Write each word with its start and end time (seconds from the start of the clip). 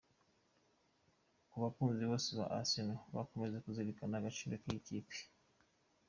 Ku 1.49 1.57
bakunzi 1.63 2.01
bose 2.11 2.29
ba 2.37 2.45
Arsenal, 2.57 2.99
mukomeze 3.13 3.57
kuzirikana 3.65 4.15
agaciro 4.17 4.53
k’iyi 4.61 4.79
kipe. 4.87 5.17